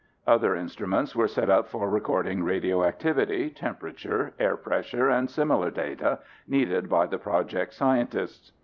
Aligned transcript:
Other 0.25 0.55
instruments 0.55 1.15
were 1.15 1.27
set 1.27 1.47
up 1.51 1.67
for 1.67 1.87
recording 1.87 2.41
radioactivity, 2.43 3.51
temperature, 3.51 4.33
air 4.39 4.57
pressure, 4.57 5.09
and 5.11 5.29
similar 5.29 5.69
data 5.69 6.17
needed 6.47 6.89
by 6.89 7.05
the 7.05 7.19
project 7.19 7.75
scientists. 7.75 8.51